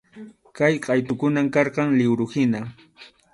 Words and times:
Kay 0.59 0.75
qʼaytukunam 0.85 1.47
karqan 1.57 1.89
liwruhina. 1.99 2.59